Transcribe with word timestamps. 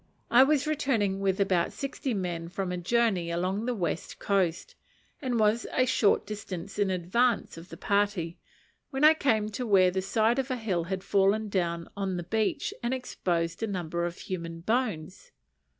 I 0.31 0.41
was 0.43 0.65
returning 0.65 1.19
with 1.19 1.39
about 1.39 1.71
sixty 1.71 2.15
men 2.15 2.49
from 2.49 2.71
a 2.71 2.77
journey 2.77 3.29
along 3.29 3.65
the 3.67 3.75
west 3.75 4.17
coast, 4.17 4.73
and 5.21 5.39
was 5.39 5.67
a 5.71 5.85
short 5.85 6.25
distance 6.25 6.79
in 6.79 6.89
advance 6.89 7.55
of 7.55 7.69
the 7.69 7.77
party, 7.77 8.39
when 8.89 9.03
I 9.03 9.13
came 9.13 9.49
to 9.49 9.67
where 9.67 9.91
the 9.91 10.01
side 10.01 10.39
of 10.39 10.49
a 10.49 10.57
hill 10.57 10.85
had 10.85 11.03
fallen 11.03 11.49
down 11.49 11.87
on 11.95 12.13
to 12.17 12.23
the 12.23 12.23
beach 12.23 12.73
and 12.81 12.95
exposed 12.95 13.61
a 13.61 13.67
number 13.67 14.03
of 14.07 14.17
human 14.17 14.61
bones. 14.61 15.31